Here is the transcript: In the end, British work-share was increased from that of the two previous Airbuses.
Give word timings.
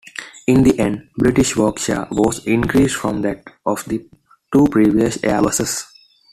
In 0.47 0.63
the 0.63 0.79
end, 0.79 1.09
British 1.15 1.55
work-share 1.55 2.07
was 2.09 2.43
increased 2.47 2.95
from 2.95 3.21
that 3.21 3.43
of 3.67 3.85
the 3.85 4.09
two 4.51 4.65
previous 4.71 5.19
Airbuses. 5.19 5.85